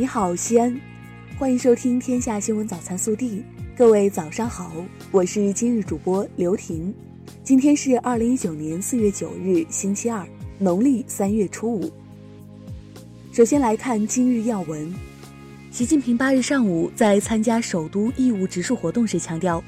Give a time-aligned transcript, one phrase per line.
[0.00, 0.74] 你好，西安，
[1.38, 3.40] 欢迎收听《天下新闻早餐速递》。
[3.76, 4.72] 各位早上好，
[5.10, 6.90] 我是今日主播刘婷。
[7.44, 10.26] 今天是二零一九年四月九日，星期二，
[10.58, 11.92] 农历三月初五。
[13.30, 14.90] 首先来看今日要闻。
[15.70, 19.62] 习近平八日上午在参加首都义务植树活动时强调，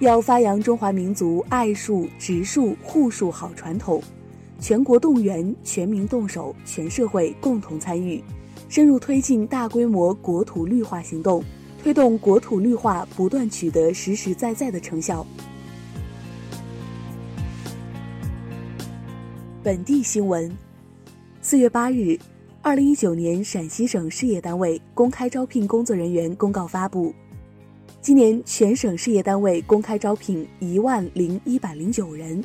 [0.00, 4.02] 要发扬中华民族爱树、植树、护树好传统，
[4.58, 8.20] 全国动员，全民动手，全社会共同参与。
[8.70, 11.42] 深入推进大规模国土绿化行动，
[11.82, 15.26] 推动国土绿化不断取得实实在在的成效。
[19.60, 20.56] 本地新闻：
[21.42, 22.16] 四月八日，
[22.62, 27.12] 二零一九年陕西省事业单位公开招聘工作人员公告发布。
[28.00, 32.40] 今年全省事业单位公开招聘一万零一百零九人，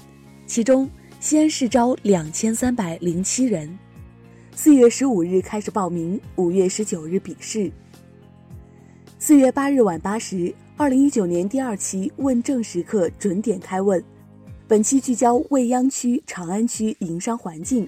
[0.48, 3.78] 其中西安市招两千三百零七人。
[4.58, 7.70] 四月十五日开始报名，五月十九日笔试。
[9.20, 14.02] 四月八日晚八时，二零一九年第二期问政时刻准点开问，
[14.66, 17.86] 本期聚焦未央区、长安区营商环境，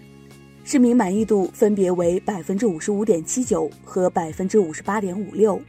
[0.65, 5.59] 市民满意度分别为百分之五十五点七九和百分之五十八点五六。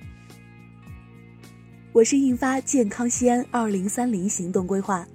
[1.93, 5.07] 我是印发健康西安二零三零行动规划，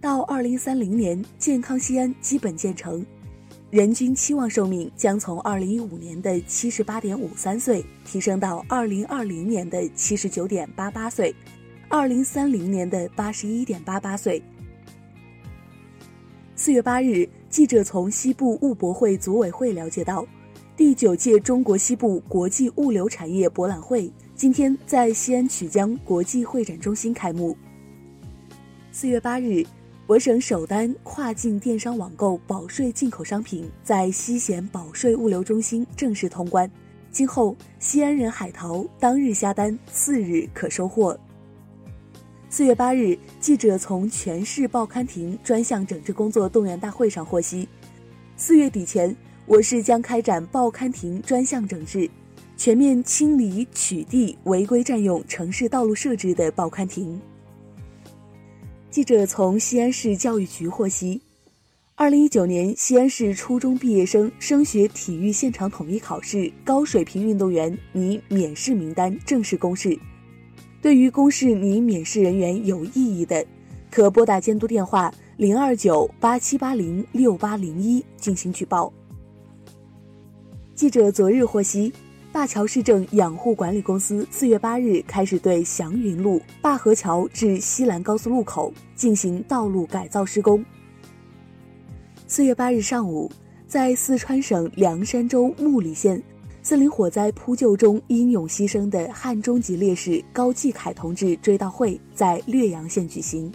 [0.00, 3.04] 到二零三零年，健康西安基本建成。
[3.70, 11.32] 人均期望寿命将从二零一五年的七十八点五三岁提升到二零二零年的七十九点八八岁，
[11.88, 14.42] 二零三零年的八十一点八八岁。
[16.56, 20.26] 四月八日，记者从西部物博会组委会了解到，
[20.76, 27.56] 第九届中国西部国际物流产业博览会今天在西安曲江国际会展中心开幕。
[28.90, 29.64] 四月八日。
[30.10, 36.68] 我省首单跨境电商网购保税进口商品在西咸保税物流中心正式通关，
[37.12, 41.16] 今后西安人海淘当日下单，次日可收货。
[42.48, 47.68] 四月八日，记者从全市报刊亭专项整治工作动员大会上获悉，
[48.36, 49.14] 四月底前，
[49.46, 52.10] 我市将开展报刊亭专项整治，
[52.56, 57.20] 全面清理取缔违规占用城市道路设置的报刊亭。
[58.90, 61.20] 记者从西安市教育局获悉，
[61.94, 69.96] 二零一九年西安市初中毕业生升学体育现场统一考试高水平运动员拟免试名单正式公示。
[70.82, 73.46] 对于公示拟免试人员有异议的，
[73.92, 78.92] 可拨打监督电话零二九八七八零六八零一进行举报。
[80.74, 81.92] 记者昨日获悉。
[82.32, 90.64] 灞桥市政养护管理公司四月八日开始对祥云路灞河桥至西兰高速路口进行道路改造施工。
[92.28, 93.28] 四月八日上午，
[93.66, 96.22] 在四川省凉山州木里县，
[96.62, 103.52] 森林火灾扑救中英勇牺牲的汉中级烈士高继凯同志追悼会在略阳县举行。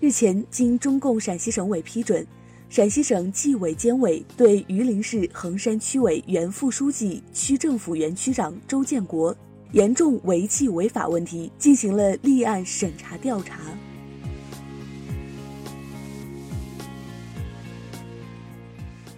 [0.00, 2.26] 日前，经中共陕西省委批准。
[2.70, 9.34] 陕西省纪委监委对榆林市横山区委原副书记、区政府原区长周建国
[9.72, 13.58] 严重违纪违法问题进行了立案审查调查。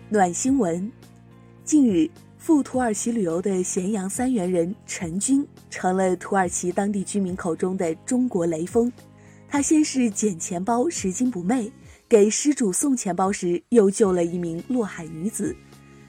[0.09, 0.91] 暖新闻：
[1.65, 2.09] 近日
[2.39, 8.93] 赴土耳其旅游的咸阳三原人陈军成了土耳其当地居民口中的“中国雷锋”。
[9.49, 11.73] 他先是捡钱包拾金不昧。
[12.11, 15.55] 给失主送钱包时，又救了一名落海女子，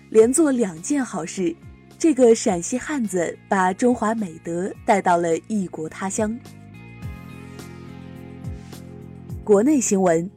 [0.10, 1.56] 连做两件好事。
[1.96, 6.36] 这个陕西汉子把中华美德带到了异国他乡。
[9.44, 10.28] 国内新闻，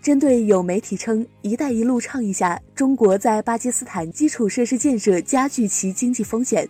[0.00, 6.68] 针对有媒体称“一带一路”倡议下中国在巴基斯坦基础设施建设加剧其经济风险，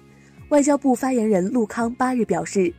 [0.48, 2.72] 外交部发言人陆康八日表示，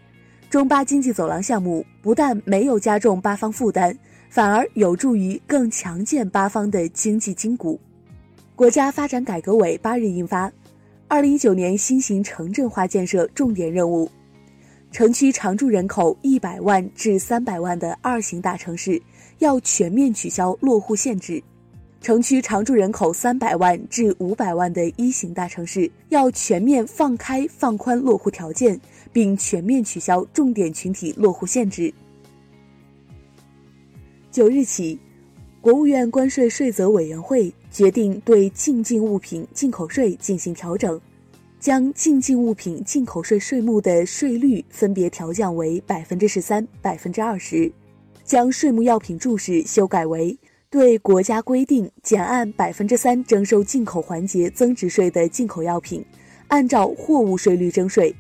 [0.50, 3.96] 中巴经济走廊项目不但没有加重巴方负担。
[4.31, 7.78] 反而有助于更强健八方的经济筋骨。
[8.56, 10.47] 国家发展改革委八日印发
[11.09, 14.06] 《二零一九年新型城镇化建设重点任务》，
[14.90, 19.02] 城区常住人口一百万至三百万的二型大城市
[19.40, 21.44] 要全面取消落户限制；
[22.00, 28.79] 城区常住人口三百万至五百万的一型大城市要全面放开放宽落户条件，
[29.11, 31.94] 并全面取消重点群体落户限制。
[34.32, 34.98] 九日起，
[35.60, 41.00] 国务院关税税则委员会决定对进境物品进口税进行调整，
[41.60, 47.70] 将进境物品进口税税目的税率分别调降为百分之十三、百分之二十，
[48.24, 50.40] 将税目药品注释修改为
[50.70, 56.06] 对国家规定减按百分之三征收进口环节增值税的进口药品，
[56.48, 58.16] 按照货物税率征税。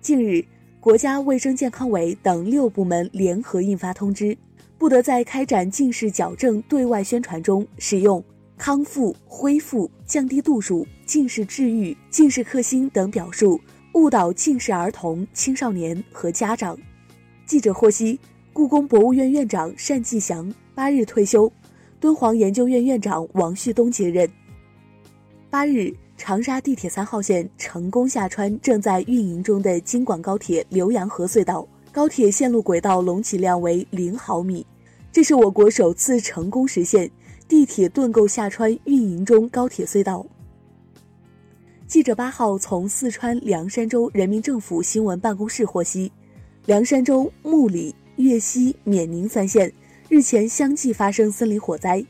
[0.00, 0.44] 近日，
[0.80, 4.36] 国家卫生健康委等六部门联合印发通知，
[4.82, 8.20] 不得在开展近视矫正对外宣传中使用
[8.58, 13.60] “康复”“恢复”“降低度数”“近视治愈”“近视克星”等表述，
[13.94, 16.76] 误导近视儿童、青少年和家长。
[17.46, 18.18] 记者获悉，
[18.52, 21.48] 故宫博物院院长单霁翔八日退休。
[22.00, 24.28] 敦煌研究院院长王旭东接任。
[25.48, 34.66] 八日，长沙地铁三号线成功下穿正在运营中的京广高铁浏阳河隧道，高铁线路轨道隆起量为零毫米，
[35.12, 37.10] 这是我国首次成功实现
[37.46, 40.24] 地铁盾构下穿运营中高铁隧道。
[41.86, 46.10] 记者八号从四川凉山州人民政府新闻办公室获悉，
[46.64, 49.70] 凉山州木里、岳西、冕宁三县。
[50.08, 52.02] 日前相继发生森林火灾，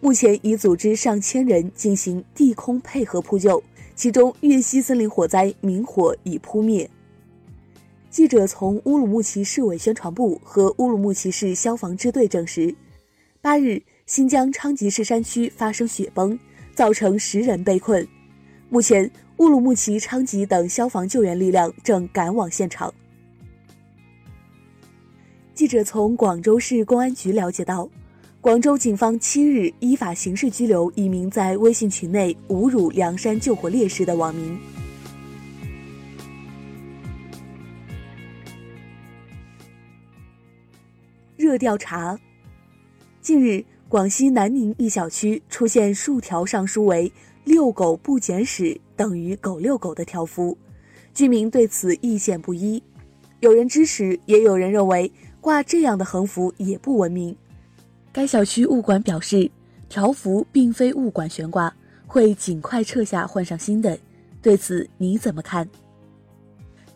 [0.00, 3.62] 目前已组织上千人进行地空配合扑救。
[3.94, 6.90] 其中，岳西森林火灾明火已扑灭。
[8.10, 12.74] 记者从乌鲁木齐市委宣传部和乌鲁木齐市消防支队证实，
[13.40, 16.36] 八日新疆昌吉市山区发生雪崩，
[16.74, 18.06] 造成十人被困。
[18.68, 22.92] 目前，乌鲁木齐、昌吉等消防救援力量正赶往现场。
[25.54, 27.88] 记者从广州市公安局了解到，
[28.40, 34.58] 广州警方七日依法刑事拘留一名在微信群内侮辱梁山救火烈士的网民。
[41.50, 42.16] 热调查：
[43.20, 47.12] 近日，广西南宁一小区出现数条上书为
[47.42, 50.56] “遛狗不捡屎等于狗遛狗”的条幅，
[51.12, 52.80] 居民对此意见不一，
[53.40, 55.10] 有人支持，也有人认为。
[55.40, 57.34] 挂这样的横幅也不文明。
[58.12, 59.50] 该小区物管表示，
[59.88, 61.74] 条幅并非物管悬挂，
[62.06, 63.98] 会尽快撤下，换上新的。
[64.40, 65.68] 对此你怎么看？